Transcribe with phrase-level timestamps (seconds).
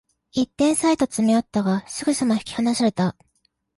[0.31, 3.15] 一点差へと詰め寄ったが、すぐさま引き離された